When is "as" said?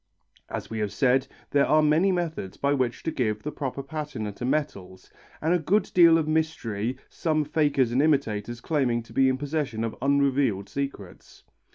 0.49-0.67